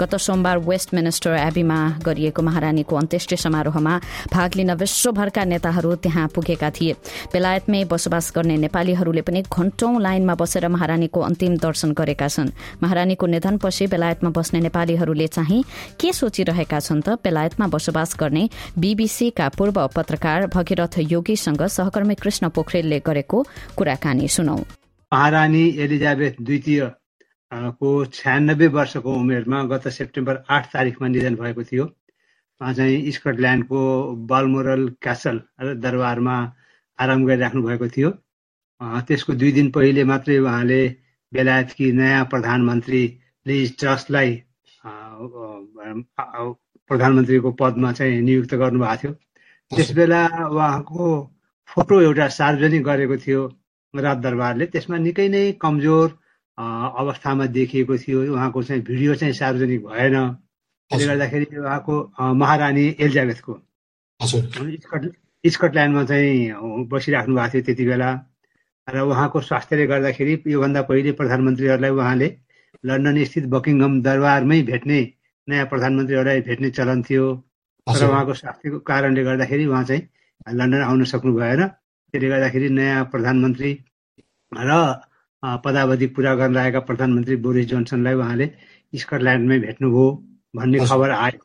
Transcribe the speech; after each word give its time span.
गत 0.00 0.14
सोमबार 0.16 0.58
West 0.64 0.94
minister 0.94 1.36
एबीमा 1.36 1.78
गरिएको 2.04 2.42
महारानीको 2.42 2.96
अन्त्येष्टि 2.96 3.36
समारोहमा 3.36 3.94
भाग 4.32 4.50
लिन 4.56 4.72
विश्वभरका 4.74 5.44
नेताहरू 5.44 5.94
त्यहाँ 5.96 6.26
पुगेका 6.34 6.70
थिए। 6.70 6.92
बेलायतमै 7.32 7.84
बसोबास 7.84 8.32
गर्ने 8.36 8.56
नेपालीहरूले 8.56 9.22
पनि 9.22 9.42
घण्टौं 9.44 9.92
लाइनमा 10.00 10.34
बसेर 10.34 10.68
महारानीको 10.68 11.20
अन्तिम 11.20 11.56
दर्शन 11.58 11.92
गरेका 11.92 12.28
छन्। 12.28 12.50
महारानीको 12.82 13.26
निधनपछि 13.26 13.86
बेलायतमा 13.86 14.30
बस्ने 14.30 14.60
नेपालीहरूले 14.60 15.26
चाहिँ 15.28 15.62
के 16.00 16.12
सोचिरहेका 16.12 16.80
छन् 16.80 17.02
त 17.02 17.20
बेलायतमा 17.20 17.66
बसोबास 17.68 18.16
गर्ने 18.20 18.48
बीबीसीका 18.78 19.48
पूर्व 19.58 19.86
पत्रकार 19.96 20.46
भगीरथ 20.54 20.98
योगीसँग 21.10 21.62
सहकर्मी 21.68 22.14
कृष्ण 22.14 22.48
पोखरेलले 22.48 22.98
गरेको 23.06 23.44
कुराकानी 23.76 24.28
सुनौ। 24.28 24.56
महारानी 25.12 25.64
एलिजाबेथ 25.78 26.34
द्वितीय 26.40 26.80
को 27.52 28.04
छ्यानब्बे 28.14 28.66
वर्षको 28.74 29.12
उमेरमा 29.20 29.62
गत 29.70 29.88
सेप्टेम्बर 29.88 30.42
आठ 30.50 30.66
तारिकमा 30.72 31.08
निधन 31.08 31.34
भएको 31.36 31.62
थियो। 31.64 31.84
उहाँ 32.60 32.72
चाहिँ 32.74 33.10
स्कटल्यान्डको 33.12 33.80
बलमोरल 34.30 34.88
क्यासल 35.02 35.40
दरबारमा 35.82 36.36
आराम 36.98 37.24
गरिराख्नु 37.26 37.62
भएको 37.62 37.88
थियो। 37.96 38.10
त्यसको 39.08 39.32
दुई 39.40 39.52
दिन 39.52 39.70
पहिले 39.70 40.04
मात्रै 40.04 40.38
उहाँले 40.38 40.80
बेलायतकी 41.32 41.90
नयाँ 41.92 42.24
प्रधानमन्त्री 42.30 43.02
लिज 43.46 43.76
ट्रस्टलाई 43.78 44.30
प्रधानमन्त्रीको 46.90 47.50
पदमा 47.60 47.92
चाहिँ 47.92 48.20
नियुक्त 48.22 48.54
गर्नुभएको 48.54 48.96
थियो। 49.02 49.12
त्यसबेला 49.72 50.22
उहाँको 50.46 51.04
फोटो 51.68 52.00
एउटा 52.00 52.26
सार्वजनिक 52.38 52.82
गरेको 52.84 53.16
थियो 53.26 53.40
राजदरबारले 53.94 54.66
त्यसमा 54.72 54.96
निकै 55.06 55.28
नै 55.28 55.42
कमजोर 55.62 56.08
अवस्थामा 57.00 57.46
देखिएको 57.56 57.96
थियो 57.98 58.18
उहाँको 58.34 58.62
चाहिँ 58.62 58.82
भिडियो 58.82 59.14
चाहिँ 59.14 59.34
सार्वजनिक 59.34 59.80
भएन। 59.86 60.16
त्यसले 60.90 61.06
गर्दाखेरि 61.06 61.46
उहाँको 61.56 61.94
महारानी 62.34 62.84
एलिजाबेथको। 63.00 63.52
स्कटल्यान्डमा 65.44 66.02
चाहिँ 66.04 66.86
बसिराख्नु 66.90 67.34
भएको 67.34 67.52
थियो 67.52 67.62
त्यति 67.64 67.84
बेला। 67.86 68.10
र 68.88 69.00
उहाँको 69.00 69.40
स्वास्थ्यले 69.40 69.86
गर्दाखेरि 69.86 70.34
योभन्दा 70.52 70.82
पहिले 70.90 71.12
प्रधानमन्त्रीहरूलाई 71.20 71.90
उहाँले 71.90 72.28
लन्डन 72.86 73.24
स्थित 73.24 73.44
बकिङहम 73.54 73.92
दरबारमै 74.02 74.60
भेट्ने 74.70 75.00
नयाँ 75.48 75.66
प्रधानमन्त्रीहरूलाई 75.72 76.40
भेट्ने 76.48 76.70
चलन 76.70 77.02
थियो। 77.08 77.24
र 77.86 78.02
उहाँको 78.10 78.34
स्वास्थ्यको 78.34 78.78
कारणले 78.90 79.22
गर्दाखेरि 79.24 79.64
उहाँ 79.66 79.84
चाहिँ 79.84 80.02
लन्डन 80.58 80.82
आउन 80.82 81.04
सक्नु 81.12 81.32
भएन। 81.38 81.62
त्यसले 81.66 82.28
गर्दाखेरि 82.28 82.68
नयाँ 82.68 83.04
प्रधानमन्त्री 83.12 83.72
र 84.52 84.70
पदावधि 85.42 86.06
पुरा 86.16 86.34
गर्न 86.34 86.54
लागेका 86.54 86.80
प्रधानमन्त्री 86.88 87.36
बोरिस 87.44 87.66
जोन्सनलाई 87.66 88.14
उहाँले 88.14 88.46
स्कटल्यान्डमै 88.92 89.58
भेट्नुभयो 89.58 90.06
भन्ने 90.54 90.78
खबर 90.86 91.10
आयो। 91.10 91.40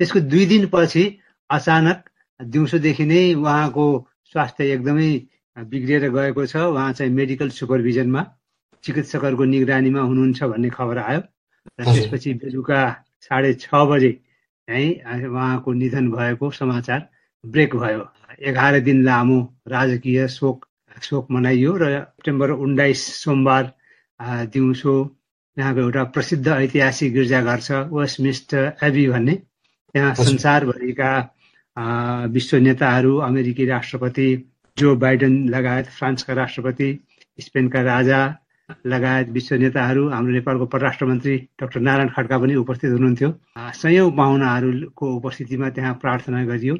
त्यसको 0.00 0.20
दुई 0.32 0.44
दिनपछि 0.46 1.04
अचानक 1.50 1.98
दिउँसोदेखि 2.40 3.04
नै 3.04 3.22
उहाँको 3.34 3.86
स्वास्थ्य 4.32 4.72
एकदमै 4.72 5.10
बिग्रिएर 5.56 6.08
गएको 6.10 6.46
छ। 6.46 6.56
उहाँ 6.56 6.92
चाहिँ 6.92 7.12
मेडिकल 7.12 7.48
सुपरभिजनमा 7.48 8.22
चिकित्सकहरूको 8.84 9.44
निगरानीमा 9.44 10.00
हुनुहुन्छ 10.00 10.42
भन्ने 10.42 10.70
खबर 10.70 10.98
आयो। 10.98 11.20
र 11.80 11.84
त्यसपछि 11.84 12.34
बेलुका 12.40 12.80
साढे 13.20 13.52
छ 13.54 13.68
बजे 13.90 14.12
चाहिँ 14.68 14.90
उहाँको 15.28 15.72
निधन 15.72 16.10
भएको 16.10 16.50
समाचार 16.50 17.08
ब्रेक 17.44 17.76
भयो। 17.76 18.04
एघार 18.40 18.80
दिन 18.80 19.04
लामो 19.04 19.38
राजकीय 19.68 20.26
शोक 20.28 20.65
शोक 21.02 21.30
मनाइयो 21.30 21.72
र 21.76 21.84
सेप्टेम्बर 21.90 22.50
उन्नाइस 22.50 23.00
सोमबार 23.14 23.72
दिउँसो 24.52 24.94
यहाँको 25.56 25.80
एउटा 25.80 26.04
प्रसिद्ध 26.14 26.46
ऐतिहासिक 26.48 27.12
गिर्जाघर 27.12 27.60
छ 27.60 27.70
वेस्टमिस्टर 27.92 28.72
एबी 28.84 29.08
भन्ने। 29.08 29.34
त्यहाँ 29.94 30.14
संसारभरिका 30.14 31.10
विश्व 32.32 32.56
नेताहरू 32.58 33.16
अमेरिकी 33.22 33.64
राष्ट्रपति 33.66 34.28
जो 34.76 34.94
बाइडन 34.96 35.36
लगायत 35.48 35.86
फ्रान्सका 35.98 36.34
राष्ट्रपति 36.34 36.88
स्पेनका 37.38 37.82
राजा 37.82 38.20
लगायत 38.86 39.28
विश्व 39.30 39.54
नेताहरू 39.56 40.08
हाम्रो 40.10 40.32
नेपालको 40.32 40.66
परराष्ट्र 40.66 41.06
मन्त्री 41.06 41.36
डाक्टर 41.60 41.80
नारायण 41.80 42.08
खड्का 42.16 42.38
पनि 42.38 42.54
उपस्थित 42.54 42.90
हुनुहुन्थ्यो। 42.92 43.32
सयौँ 43.80 44.10
पाहुनाहरूको 44.16 45.14
उपस्थितिमा 45.16 45.68
त्यहाँ 45.70 45.94
प्रार्थना 46.02 46.44
गरियो। 46.44 46.76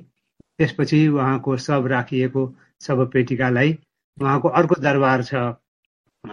त्यसपछि 0.58 1.06
उहाँको 1.08 1.56
सब 1.56 1.86
राखिएको 1.86 2.42
शव 2.80 3.04
पेटिकालाई 3.12 3.72
उहाँको 4.18 4.48
अर्को 4.50 4.74
दरबार 4.80 5.22
छ 5.24 5.34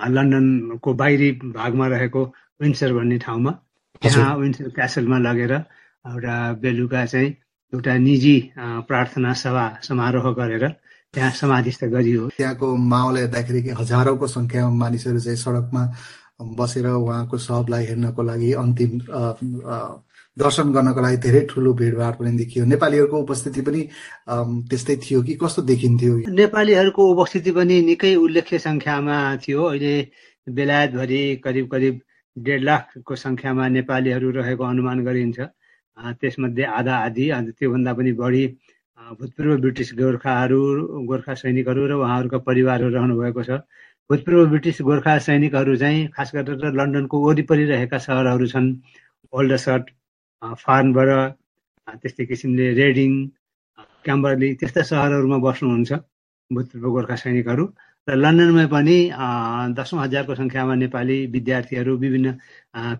लन्डनको 0.10 0.94
बाहिरी 0.94 1.32
भागमा 1.54 1.88
रहेको 1.88 2.24
विन्सर 2.62 2.94
भन्ने 2.94 3.18
ठाउँमा। 3.20 3.52
त्यहाँ 4.02 4.36
विन्सर 4.38 4.70
क्यासलमा 4.76 5.18
लगेर 5.20 5.54
एउटा 5.54 6.36
बेलुका 6.62 7.06
चाहिँ 7.06 7.30
एउटा 7.74 7.98
निजी 7.98 8.38
प्रार्थना 8.88 9.34
सभा 9.34 9.66
समारोह 9.84 10.32
गरेर 10.34 10.68
त्यहाँ 11.14 11.32
समाधिस्थ 11.34 11.84
गरियो 11.86 12.30
त्यहाँको 12.38 12.76
माहौल 12.76 13.18
हेर्दाखेरि 13.18 13.62
हजारौँको 13.80 14.28
सङ्ख्यामा 14.28 14.74
मानिसहरू 14.76 15.20
चाहिँ 15.20 15.38
सडकमा 15.38 15.84
बसेर 16.58 16.88
उहाँको 16.88 17.38
शवलाई 17.38 17.86
हेर्नको 17.86 18.24
लागि 18.24 18.52
अन्तिम 18.64 18.92
दर्शन 20.38 20.72
गर्नको 20.74 21.02
लागि 21.02 21.18
धेरै 21.24 21.42
ठुलो 21.50 21.74
भिडभाड 21.80 22.14
पनि 22.20 22.32
देखियो। 22.38 22.66
नेपालीहरूको 22.66 23.18
उपस्थिति 23.26 23.62
पनि 23.62 23.82
त्यस्तै 24.70 24.96
थियो 25.06 25.22
कि 25.24 25.34
कस्तो 25.42 25.62
देखिन्थ्यो? 25.62 26.14
नेपालीहरूको 26.42 27.02
उपस्थिति 27.14 27.52
पनि 27.58 27.76
निकै 27.90 28.16
उल्लेख्य 28.26 28.60
सङ्ख्यामा 28.66 29.18
थियो। 29.46 29.62
अहिले 29.64 29.96
बेलायतभरि 30.48 31.22
करिब 31.44 31.66
करिब 31.74 32.02
डेढ 32.38 32.62
लाखको 32.64 33.16
सङ्ख्यामा 33.26 33.68
नेपालीहरू 33.78 34.30
रहेको 34.42 34.64
अनुमान 34.74 35.06
गरिन्छ। 35.06 35.40
त्यसमध्ये 36.22 36.66
आधा 36.82 36.96
आधी 37.06 37.30
अन्त 37.38 37.50
त्योभन्दा 37.60 37.94
पनि 37.94 38.12
बढी 38.18 38.44
भूतपूर्व 39.20 39.58
ब्रिटिस 39.62 39.94
गोर्खाहरू 40.02 40.62
गोर्खा 41.08 41.34
सैनिकहरू 41.42 41.82
र 41.88 41.94
उहाँहरूका 42.02 42.38
परिवारहरू 42.50 42.90
रहनु 42.98 43.16
भएको 43.22 43.44
छ। 43.44 43.62
भूतपूर्व 44.10 44.46
ब्रिटिस 44.50 44.82
गोर्खा 44.90 45.18
सैनिकहरू 45.30 45.76
चाहिँ 45.78 46.08
खास 46.16 46.32
गरेर 46.36 46.74
लन्डनको 46.80 47.16
वरिपरि 47.26 47.66
रहेका 47.70 47.98
सहरहरू 48.06 48.48
छन्। 48.54 48.68
ओल्डसट 49.34 49.84
फार्नबाट 50.64 51.10
त्यस्तै 52.02 52.26
किसिमले 52.32 52.66
रेडिङ 52.82 53.12
क्याम्बरली 54.06 54.50
त्यस्ता 54.60 54.82
सहरहरूमा 54.90 55.38
बस्नुहुन्छ 55.46 55.92
भूतपूर्व 56.52 56.86
गोर्खा 56.96 57.16
सैनिकहरू। 57.24 57.66
र 58.08 58.16
लन्डनमा 58.24 58.66
पनि 58.72 58.98
दसौँ 59.78 60.00
हजारको 60.04 60.34
सङ्ख्यामा 60.42 60.74
नेपाली 60.84 61.18
विद्यार्थीहरू 61.36 61.94
विभिन्न 62.04 62.28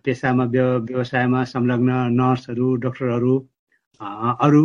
पेसामा 0.04 0.46
व्यवसायमा 0.54 1.40
संलग्न 1.54 1.92
नर्सहरू 2.20 2.68
डक्टरहरू 2.86 3.34
अरू 4.46 4.62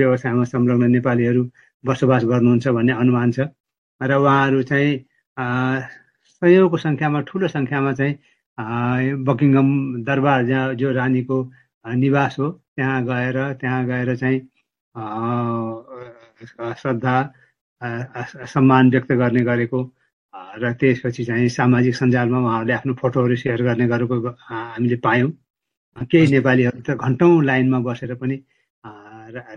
व्यवसायमा 0.00 0.44
संलग्न 0.54 0.90
नेपालीहरू 0.96 1.42
बसोबास 1.84 2.22
गर्नुहुन्छ 2.32 2.66
भन्ने 2.76 2.92
अनुमान 3.02 3.28
छ। 3.36 3.38
र 4.00 4.12
उहाँहरू 4.24 4.62
चाहिँ 4.70 4.92
सयौँको 6.42 6.76
सङ्ख्यामा 6.86 7.20
ठुलो 7.28 7.46
सङ्ख्यामा 7.54 7.92
चाहिँ 8.00 8.14
बकिङम 9.26 9.68
दरबार 10.04 10.44
जहाँ 10.46 10.74
जो 10.74 10.92
रानीको 10.92 11.38
निवास 11.84 12.36
हो 12.38 12.50
त्यहाँ 12.76 13.04
गएर 13.04 13.36
त्यहाँ 13.60 13.84
गएर 13.86 14.16
चाहिँ 14.16 14.40
श्रद्धा 16.80 17.16
सम्मान 18.54 18.90
व्यक्त 18.90 19.12
गर्ने 19.12 19.42
गरेको 19.44 19.80
र 20.62 20.72
त्यसपछि 20.80 21.24
चाहिँ 21.24 21.48
सामाजिक 21.48 21.94
सञ्जालमा 21.96 22.38
उहाँहरूले 22.38 22.72
आफ्नो 22.72 22.94
फोटोहरू 23.00 23.36
सेयर 23.36 23.62
गर्ने 23.62 23.86
गरेको 23.88 24.28
हामीले 24.48 24.96
पायौँ। 25.04 25.30
केही 26.10 26.26
नेपालीहरू 26.32 26.80
त 26.86 26.90
घन्टौँ 26.96 27.42
लाइनमा 27.44 27.78
बसेर 27.86 28.14
पनि 28.20 28.36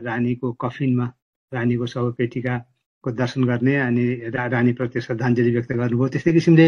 रानीको 0.07 0.51
कफिनमा 0.63 1.05
रानीको 1.51 1.85
शवपेटिकाको 1.93 3.11
दर्शन 3.11 3.43
गर्ने 3.49 3.75
अनि 3.87 4.05
रानीप्रति 4.33 5.01
श्रद्धाञ्जली 5.01 5.51
व्यक्त 5.51 5.71
गर्नुभयो। 5.71 6.07
त्यस्तै 6.13 6.31
किसिमले 6.33 6.67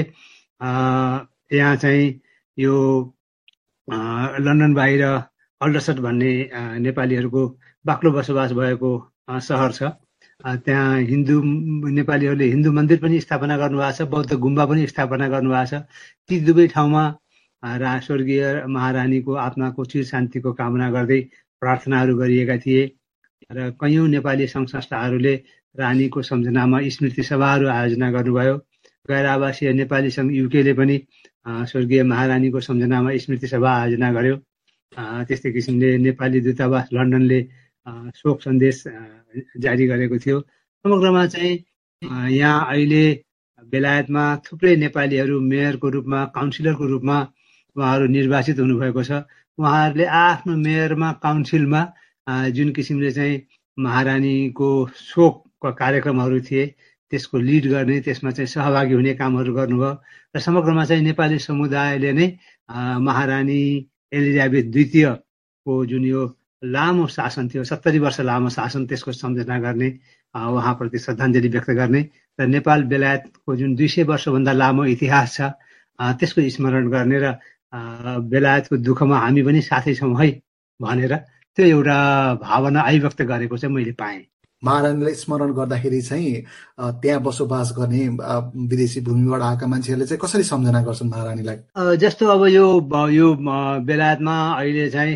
यहाँ 1.58 1.76
चाहिँ 1.76 2.08
यो 2.58 2.76
लन्डन 3.88 4.74
बाहिर 4.74 5.04
अल्डसट 5.62 6.00
भन्ने 6.06 6.32
नेपालीहरूको 6.86 7.44
बाक्लो 7.86 8.12
बसोबास 8.12 8.52
भएको 8.60 8.92
सहर 9.48 9.72
छ। 9.72 9.92
त्यहाँ 10.66 11.00
हिन्दू 11.10 11.42
नेपालीहरूले 11.98 12.46
हिन्दू 12.54 12.72
मन्दिर 12.72 13.00
पनि 13.04 13.20
स्थापना 13.22 13.58
गर्नुभएको 13.58 13.92
छ 13.98 14.08
बौद्ध 14.14 14.34
गुम्बा 14.46 14.66
पनि 14.72 14.88
स्थापना 14.88 15.28
गर्नुभएको 15.36 15.70
छ। 15.72 15.74
ती 16.30 16.40
दुवै 16.48 16.68
ठाउँमा 16.76 17.04
रा 17.64 17.92
स्वर्गीय 18.08 18.44
महारानीको 18.76 19.34
आत्माको 19.46 19.86
चिर 19.92 20.04
शान्तिको 20.06 20.54
कामना 20.60 20.90
गर्दै 20.92 21.20
प्रार्थनाहरू 21.62 22.18
गरिएका 22.18 22.58
थिए। 22.66 22.84
र 23.52 23.70
कैयौँ 23.82 24.08
नेपाली 24.10 24.48
सङ्घ 24.48 24.68
संस्थाहरूले 24.70 25.36
रानीको 25.76 26.22
सम्झनामा 26.30 26.80
स्मृति 26.96 27.24
सभाहरू 27.24 27.68
आयोजना 27.70 28.12
गर्नुभयो। 28.12 28.56
गैर 29.10 29.26
आवासीय 29.26 29.72
नेपाली 29.74 30.10
सङ्घ 30.12 30.32
युकेले 30.34 30.74
पनि 30.74 30.96
स्वर्गीय 31.72 32.04
महारानीको 32.12 32.60
सम्झनामा 32.68 33.10
स्मृति 33.24 33.48
सभा 33.48 33.72
आयोजना 33.82 34.12
गर्यो। 34.14 34.36
त्यस्तै 35.28 35.52
किसिमले 35.52 35.90
नेपाली 36.06 36.40
दूतावास 36.42 36.90
लन्डनले 36.94 37.40
शोक 38.20 38.42
सन्देश 38.42 38.84
जारी 39.64 39.86
गरेको 39.88 40.18
थियो। 40.26 40.40
समग्रमा 40.86 41.26
चाहिँ 41.34 41.54
यहाँ 42.34 42.60
अहिले 42.72 43.06
बेलायतमा 43.72 44.24
थुप्रै 44.46 44.76
नेपालीहरू 44.86 45.40
मेयरको 45.52 45.90
रूपमा 45.96 46.20
काउन्सिलरको 46.36 46.86
रूपमा 46.94 47.18
उहाँहरू 47.76 48.06
निर्वाचित 48.18 48.60
हुनुभएको 48.60 49.04
छ। 49.04 49.12
उहाँहरूले 49.58 50.06
आफ्नो 50.06 50.56
मेयरमा 50.58 51.12
काउन्सिलमा 51.26 51.82
जुन 52.56 52.72
किसिमले 52.74 53.12
चाहिँ 53.12 53.42
महारानीको 53.78 54.70
शोकका 54.98 55.72
कार्यक्रमहरू 55.82 56.40
थिए 56.50 56.66
त्यसको 57.12 57.38
लिड 57.40 57.66
गर्ने 57.72 58.00
त्यसमा 58.02 58.32
चाहिँ 58.32 58.48
सहभागी 58.48 58.94
हुने 58.94 59.14
कामहरू 59.22 59.54
गर्नुभयो 59.54 59.92
र 60.36 60.40
समग्रमा 60.40 60.86
चाहिँ 60.86 61.04
नेपाली 61.04 61.40
समुदायले 61.40 62.12
नै 62.14 62.28
महारानी 63.08 63.62
एलिजाबेथ 64.14 64.72
द्वितीयको 64.72 65.74
जुन 65.86 66.06
यो 66.06 66.22
लामो 66.64 67.08
शासन 67.08 67.48
थियो 67.50 67.64
सत्तरी 67.64 68.00
वर्ष 68.00 68.20
लामो 68.22 68.50
शासन 68.50 68.86
त्यसको 68.88 69.12
सम्झना 69.14 69.58
गर्ने 69.60 69.90
उहाँप्रति 70.36 71.00
श्रद्धाञ्जली 71.00 71.50
व्यक्त 71.50 71.72
गर्ने 71.80 72.02
र 72.40 72.48
नेपाल 72.48 72.84
बेलायतको 72.94 73.56
जुन 73.56 73.76
दुई 73.76 73.88
सय 73.88 74.04
वर्षभन्दा 74.12 74.54
लामो 74.54 74.86
इतिहास 74.96 75.36
छ 75.38 75.52
त्यसको 76.20 76.50
स्मरण 76.58 76.90
गर्ने 76.92 77.20
र 77.24 77.34
बेलायतको 78.34 78.78
दुःखमा 78.88 79.18
हामी 79.20 79.44
पनि 79.44 79.62
साथै 79.62 79.94
छौँ 79.96 80.16
है 80.22 80.30
भनेर 80.80 81.16
त्यो 81.58 81.66
एउटा 81.66 81.98
भावना 82.42 82.82
अभिव्यक्त 82.82 83.22
गरेको 83.22 83.58
चाहिँ 83.58 83.76
मैले 83.76 83.92
पाएँ। 84.02 84.24
महारानीलाई 84.66 85.14
स्मरण 85.14 85.52
गर्दाखेरि 85.60 86.02
चाहिँ 86.02 86.34
त्यहाँ 87.02 87.22
बसोबास 87.28 87.74
गर्ने 87.78 88.08
विदेशी 88.72 89.02
भूमिबाट 89.08 89.42
आएका 89.42 89.68
मान्छेहरूले 89.68 90.06
चाहिँ 90.08 90.20
कसरी 90.24 90.44
सम्झना 90.44 90.82
गर्छन् 90.88 91.10
महारानीलाई? 91.10 91.58
जस्तो 92.04 92.28
अब 92.36 92.46
यो 92.48 92.66
यो 93.12 93.28
बेलायतमा 93.88 94.36
अहिले 94.60 94.90
चाहिँ 94.96 95.16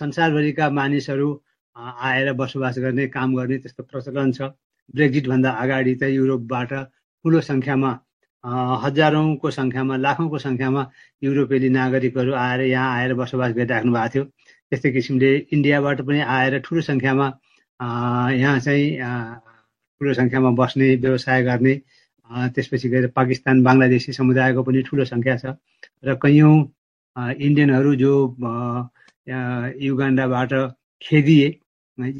संसारभरिका 0.00 0.70
मानिसहरू 0.80 1.28
आएर 1.76 2.32
बसोबास 2.40 2.78
गर्ने 2.78 3.06
काम 3.16 3.34
गर्ने 3.36 3.58
त्यस्तो 3.62 3.82
प्रचलन 3.90 4.32
छ। 4.32 4.50
ब्रेक्जिटभन्दा 4.94 5.50
अगाडि 5.62 5.94
चाहिँ 6.00 6.14
युरोपबाट 6.16 6.72
ठुलो 7.24 7.40
सङ्ख्यामा 7.50 7.90
हजारौँको 8.84 9.50
सङ्ख्यामा 9.50 9.96
लाखौँको 9.96 10.38
सङ्ख्यामा 10.38 10.82
युरोपेली 11.22 11.68
नागरिकहरू 11.76 12.32
आएर 12.34 12.60
यहाँ 12.72 12.88
आएर 12.98 13.14
बसोबास 13.20 13.52
गरिराख्नु 13.58 13.92
भएको 13.92 14.08
थियो। 14.14 14.24
त्यस्तै 14.70 14.90
किसिमले 14.92 15.30
इन्डियाबाट 15.54 16.00
पनि 16.08 16.20
आएर 16.36 16.58
ठुलो 16.64 16.80
सङ्ख्यामा 16.90 17.26
यहाँ 17.80 18.58
चाहिँ 18.60 18.86
ठुलो 20.00 20.12
सङ्ख्यामा 20.14 20.50
बस्ने 20.60 20.94
व्यवसाय 21.04 21.42
गर्ने 21.44 21.74
त्यसपछि 22.54 22.88
गएर 22.88 23.06
पाकिस्तान 23.16 23.62
बङ्गलादेशी 23.64 24.12
समुदायको 24.12 24.62
पनि 24.62 24.82
ठुलो 24.88 25.04
सङ्ख्या 25.12 25.36
छ। 25.36 25.54
र 26.04 26.14
कैयौँ 26.24 26.56
इन्डियनहरू 27.46 27.94
जो 28.02 28.12
युगान्डाबाट 29.86 30.52
खेदिए 31.02 31.48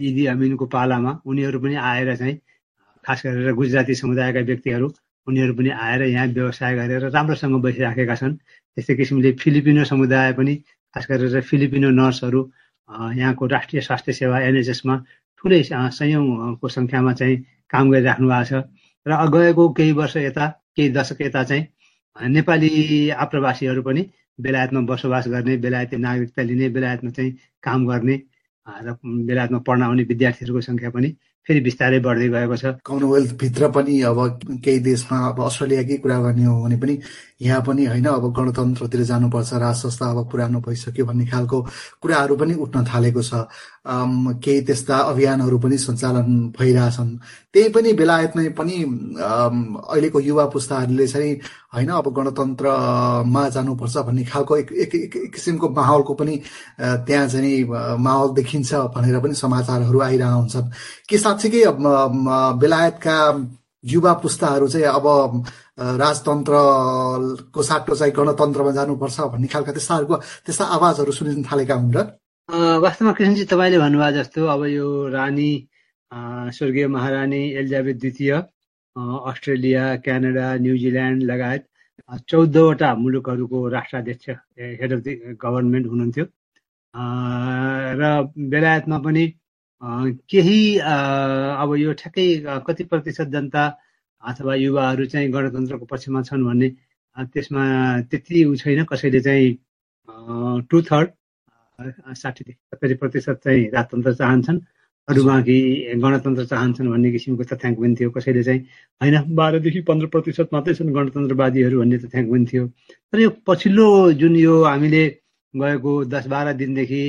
इदी 0.08 0.24
अमिनको 0.26 0.66
पालामा 0.74 1.12
उनीहरू 1.26 1.58
पनि 1.60 1.74
आएर 1.90 2.14
चाहिँ 2.16 2.36
खास 3.04 3.22
गरेर 3.26 3.52
गुजराती 3.54 3.94
समुदायका 3.94 4.40
व्यक्तिहरू 4.50 4.88
उनीहरू 5.26 5.54
पनि 5.54 5.70
आएर 5.70 6.02
यहाँ 6.04 6.26
व्यवसाय 6.38 6.74
गरेर 6.76 7.02
राम्रोसँग 7.10 7.60
बसिराखेका 7.62 8.14
छन्। 8.14 8.34
त्यस्तै 8.76 8.94
किसिमले 8.96 9.32
फिलिपिनो 9.42 9.84
समुदाय 9.84 10.32
पनि 10.38 10.54
खास 10.94 11.06
गरेर 11.10 11.40
फिलिपिनो 11.50 11.90
नर्सहरू 12.00 12.40
यहाँको 13.20 13.46
राष्ट्रिय 13.46 13.82
स्वास्थ्य 13.82 14.12
सेवा 14.20 14.40
एनएचएसमा 14.40 14.96
ठुलै 15.38 15.62
सयौँको 15.98 16.68
सङ्ख्यामा 16.68 17.12
चाहिँ 17.14 17.36
काम 17.70 17.90
गरिराख्नु 17.90 18.28
भएको 18.28 18.44
छ। 18.44 18.62
र 19.06 19.10
गएको 19.34 19.68
केही 19.76 19.92
वर्ष 19.92 20.16
यता 20.16 20.46
केही 20.76 20.88
दशक 20.92 21.20
यता 21.22 21.42
चाहिँ 21.44 21.64
नेपाली 22.16 22.70
आप्रवासीहरू 23.24 23.82
पनि 23.82 24.02
बेलायतमा 24.38 24.80
बसोबास 24.90 25.28
गर्ने 25.28 25.56
बेलायती 25.64 25.96
नागरिकता 25.96 26.42
लिने 26.42 26.68
बेलायतमा 26.76 27.10
चाहिँ 27.10 27.30
काम 27.62 27.86
गर्ने 27.86 28.16
र 28.66 28.96
बेलायतमा 29.04 29.58
पढ्न 29.66 29.82
आउने 29.82 30.02
विद्यार्थीहरूको 30.10 30.60
सङ्ख्या 30.60 30.90
पनि 30.90 31.08
फेरि 31.46 31.60
बिस्तारै 31.64 31.98
बढ्दै 32.04 32.28
गएको 32.28 32.56
छ। 32.60 32.64
कमनवेल्थ 32.84 33.30
भित्र 33.40 33.68
पनि 33.72 33.94
अब 34.04 34.18
केही 34.64 34.78
देशमा 34.84 35.18
अब 35.28 35.38
अस्ट्रेलियाकै 35.40 35.96
कुरा 36.04 36.18
गर्ने 36.20 36.44
हो 36.44 36.54
भने 36.64 36.76
पनि 36.76 36.94
यहाँ 37.40 37.62
पनि 37.64 37.84
होइन 37.88 38.04
अब 38.04 38.24
गणतन्त्रतिर 38.36 39.02
जानुपर्छ 39.10 39.52
राज 39.64 39.76
संस्था 39.82 40.06
अब 40.12 40.18
पुरानो 40.30 40.60
भइसक्यो 40.60 41.04
भन्ने 41.08 41.26
खालको 41.32 41.58
कुराहरू 42.02 42.36
पनि 42.36 42.54
उठ्न 42.64 42.84
थालेको 42.84 43.22
छ। 43.22 43.48
केही 43.88 44.60
त्यस्ता 44.68 44.96
अभियानहरू 45.10 45.58
पनि 45.58 45.78
सञ्चालन 45.78 46.52
भइरहेछन्। 46.58 47.10
त्यही 47.52 47.68
पनि 47.74 47.92
बेलायतमै 48.00 48.48
पनि 48.58 48.76
अहिलेको 49.16 50.20
युवा 50.20 50.44
पुस्ताहरूले 50.54 51.06
चाहिँ 51.06 51.34
होइन 51.74 51.88
अब 51.90 52.08
गणतन्त्रमा 52.18 53.48
जानुपर्छ 53.48 53.96
भन्ने 54.08 54.24
खालको 54.24 54.56
एक 54.56 54.72
एक, 54.72 55.32
किसिमको 55.34 55.68
माहौलको 55.68 56.14
पनि 56.14 56.36
त्यहाँ 56.80 57.28
चाहिँ 57.28 57.64
माहौल 58.04 58.34
देखिन्छ 58.34 58.74
भनेर 58.96 59.20
पनि 59.20 59.34
समाचारहरू 59.34 60.00
आइरह 60.00 60.28
हुन्छन् 60.28 60.70
के 61.08 61.18
साँच्चीकै 61.18 61.64
बेलायतका 62.60 63.16
युवा 63.84 64.12
पुस्ताहरू 64.22 64.68
चाहिँ 64.68 64.86
अब 64.86 65.06
राजतन्त्रको 65.80 67.62
साटो 67.62 67.94
चाहिँ 67.94 68.12
गणतन्त्रमा 68.12 68.70
जानुपर्छ 68.78 69.20
भन्ने 69.32 69.46
खालका 69.48 69.72
त्यस्ताहरूको 69.72 70.16
त्यस्ता 70.46 70.64
आवाजहरू 70.76 71.12
सुनिन 71.12 71.42
थालेका 71.48 71.74
हुन् 71.74 71.94
र? 71.96 72.27
वास्तवमा 72.48 73.12
कृष्णजी 73.12 73.44
तपाईँले 73.44 73.78
भन्नुभयो 73.78 74.10
जस्तो 74.12 74.44
अब 74.48 74.64
यो 74.66 74.86
रानी 75.12 75.50
स्वर्गीय 76.56 76.86
महारानी 76.88 77.40
एलिजाबेथ 77.60 77.94
द्वितीय 78.00 78.32
अस्ट्रेलिया 79.30 79.84
क्यानाडा 80.04 80.46
न्युजिल्यान्ड 80.64 81.22
लगायत 81.30 81.64
चौधवटा 82.28 82.94
मुलुकहरूको 83.04 83.58
राष्ट्राध्यक्ष 83.68 84.28
हेड 84.80 84.92
अफ 84.92 85.00
द 85.04 85.36
गभर्मेन्ट 85.44 85.86
हुनुहुन्थ्यो। 85.86 86.24
र 88.00 88.02
बेलायतमा 88.48 88.98
पनि 89.04 89.24
केही 90.32 90.58
अब 90.80 91.74
यो 91.76 91.92
ठ्याक्कै 92.00 92.26
कति 92.66 92.84
प्रतिशत 92.88 93.28
जनता 93.36 93.64
अथवा 94.22 94.54
युवाहरू 94.64 95.06
चाहिँ 95.12 95.30
गणतन्त्रको 95.32 95.84
पक्षमा 95.92 96.22
छन् 96.24 96.44
भन्ने 96.48 96.68
त्यसमा 97.28 97.62
त्यति 98.10 98.44
उ 98.44 98.56
छैन 98.56 98.84
कसैले 98.88 99.20
चाहिँ 99.20 99.54
टु 100.70 100.82
थर्ड 100.90 101.08
साठी 101.78 102.52
सत्तरी 102.52 102.94
प्रतिशत 102.94 103.40
चाहिँ 103.44 103.70
राजतन्त्र 103.70 104.12
चाहन्छन्। 104.14 104.58
अरू 105.08 105.22
बाँकी 105.24 105.58
गणतन्त्र 106.02 106.44
चाहन्छन् 106.44 106.88
भन्ने 106.90 107.10
किसिमको 107.12 107.44
तथ्याङ्क 107.50 107.78
पनि 107.78 107.94
थियो 108.00 108.10
कसैले 108.10 108.42
चाहिँ 108.42 108.60
होइन। 109.00 109.34
बाह्रदेखि 109.38 109.80
पन्ध्र 109.88 110.06
प्रतिशत 110.14 110.48
मात्रै 110.52 110.74
छन् 110.74 110.92
गणतन्त्रवादीहरू 110.94 111.78
भन्ने 111.80 111.98
तथ्याङ्क 112.04 112.30
पनि 112.30 112.44
थियो। 112.50 112.66
तर 113.12 113.18
यो 113.20 113.30
पछिल्लो 113.46 113.86
जुन 114.20 114.36
यो 114.36 114.54
हामीले 114.64 115.04
गएको 115.54 115.92
दस 116.12 116.26
बाह्र 116.26 116.52
दिनदेखि 116.60 117.02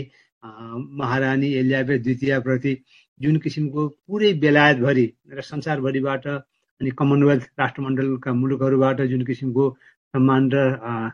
महारानी 1.01 1.49
एलियाबेथ 1.61 1.99
द्वितीयप्रति 1.99 2.73
जुन 3.19 3.37
किसिमको 3.43 3.87
पुरै 4.07 4.31
बेलायतभरि 4.39 5.05
र 5.33 5.41
संसारभरिबाट 5.41 6.27
अनि 6.27 6.91
कमनवेल्थ 6.99 7.43
राष्ट्रमण्डलका 7.59 8.33
मुलुकहरूबाट 8.33 9.01
जुन 9.11 9.25
किसिमको 9.25 9.65
सम्मान 10.13 10.49
र 10.53 10.57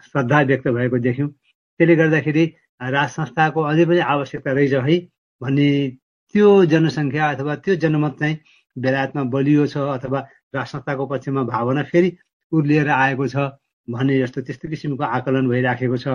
श्रद्धा 0.06 0.42
व्यक्त 0.52 0.68
भएको 0.78 0.98
देख्यौँ 1.08 1.30
त्यसले 1.30 1.96
गर्दाखेरि 1.96 2.46
राज 2.82 3.10
संस्थाको 3.10 3.62
अझै 3.72 3.86
पनि 3.86 4.00
आवश्यकता 4.14 4.52
रहेछ 4.52 4.74
है 4.88 4.98
भन्ने 5.42 5.70
त्यो 6.36 6.50
जनसङ्ख्या 6.72 7.30
अथवा 7.32 7.56
त्यो 7.66 7.76
जनमत 7.84 8.16
चाहिँ 8.20 8.38
बेलायतमा 8.76 9.24
बलियो 9.36 9.68
छ 9.74 9.78
अथवा 9.98 10.20
राज 10.56 10.68
संस्थाको 10.68 11.06
पक्षमा 11.12 11.44
भावना 11.44 11.84
फेरि 11.92 12.10
उर्लिएर 12.52 12.90
आएको 12.90 13.28
छ 13.28 13.36
भन्ने 13.88 14.20
जस्तो 14.22 14.42
त्यस्तो 14.42 14.70
किसिमको 14.70 15.04
आकलन 15.04 15.48
भइराखेको 15.50 15.98
छ। 15.98 16.08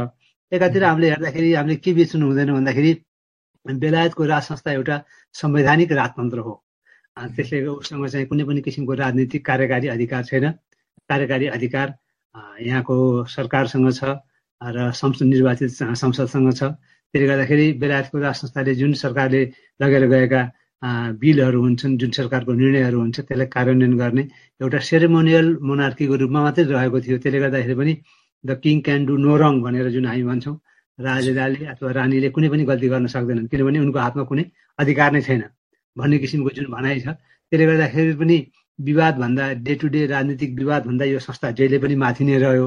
एकातिर 0.52 0.85
हामीले 0.85 1.09
हेर्दाखेरि 1.11 1.52
हामीले 1.55 1.76
के 1.85 1.93
बिर्सनु 1.95 2.26
हुँदैन 2.26 2.52
भन्दाखेरि 2.55 2.93
बेलायतको 3.67 4.25
राज 4.26 4.43
संस्था 4.43 4.73
एउटा 4.73 4.97
संवैधानिक 5.35 5.93
राजतन्त्र 5.93 6.38
हो। 6.47 6.55
त्यसले 7.37 7.67
उसँग 7.67 8.07
चाहिँ 8.09 8.26
कुनै 8.26 8.45
पनि 8.45 8.61
किसिमको 8.67 8.95
राजनीतिक 8.95 9.47
कार्यकारी 9.47 9.88
अधिकार 9.95 10.25
छैन। 10.25 10.50
कार्यकारी 11.11 11.47
अधिकार 11.57 11.95
यहाँको 12.67 12.97
सरकारसँग 13.37 13.93
छ। 13.93 14.19
र 14.61 14.90
संसद 14.93 15.26
निर्वाचित 15.26 15.71
संसदसँग 15.71 16.52
छ। 16.52 16.62
त्यसले 17.14 17.26
गर्दाखेरि 17.26 17.67
बेलायतको 17.83 18.19
राज 18.19 18.35
संस्थाले 18.40 18.75
जुन 18.81 18.93
सरकारले 19.02 19.43
लगेर 19.81 20.05
गएका 20.12 20.43
बिलहरू 21.21 21.61
हुन्छन् 21.62 21.99
जुन 22.00 22.11
सरकारको 22.19 22.52
निर्णयहरू 22.52 22.99
हुन्छ 23.00 23.19
त्यसलाई 23.21 23.47
कार्यान्वयन 23.57 23.95
गर्ने 23.99 24.23
एउटा 24.61 24.79
सेरेमोनियल 24.88 25.47
मोनार्कीको 25.69 26.14
रूपमा 26.23 26.40
मात्रै 26.43 26.64
रहेको 26.71 26.99
थियो। 27.00 27.17
त्यसले 27.19 27.38
गर्दाखेरि 27.40 27.75
पनि 27.81 27.93
the 28.45 28.50
king 28.62 28.76
can 28.87 29.00
do 29.09 29.17
no 29.25 29.37
wrong 29.43 29.55
भनेर 29.64 29.88
जुन 29.97 30.07
हामी 30.07 30.25
भन्छौँ 30.31 30.57
राजाले 30.99 31.67
अथवा 31.73 31.90
रानीले 31.99 32.29
कुनै 32.37 32.49
पनि 32.52 32.64
गल्ती 32.71 32.88
गर्न 32.93 33.07
सक्दैनन् 33.14 33.49
किनभने 33.52 33.79
उनको 33.85 33.99
हातमा 33.99 34.25
कुनै 34.31 34.45
अधिकार 34.79 35.11
नै 35.12 35.21
छैन 35.29 35.43
भन्ने 35.97 36.17
किसिमको 36.23 36.50
जुन 36.57 36.67
भनाइ 36.76 37.00
छ। 37.00 37.17
त्यसले 37.49 37.64
गर्दाखेरि 37.67 38.14
पनि 38.23 38.37
विवादभन्दा 38.79 39.45
डे 39.67 39.75
टु 39.81 39.87
डे 39.95 40.00
राजनीतिक 40.14 40.50
विवादभन्दा 40.61 41.05
यो 41.12 41.19
संस्था 41.19 41.50
जहिले 41.59 41.79
पनि 41.85 41.95
माथि 42.05 42.25
नै 42.25 42.38
रह्यो। 42.45 42.67